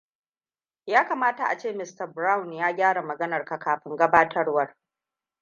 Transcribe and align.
Yakamata 0.87 1.45
ace 1.49 1.73
Mista 1.73 2.07
Brown 2.07 2.53
ya 2.53 2.71
gyara 2.73 3.01
magananka 3.01 3.57
kafin 3.59 3.95
gabatarwar. 3.97 4.75